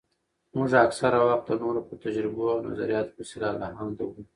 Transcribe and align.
موږ 0.55 0.69
اکثره 0.85 1.19
وخت 1.27 1.45
د 1.49 1.53
نورو 1.63 1.81
په 1.87 1.93
تجربو 2.03 2.43
او 2.53 2.59
نظرياتو 2.67 3.15
پسې 3.17 3.35
لالهانده 3.41 4.03
وو. 4.07 4.21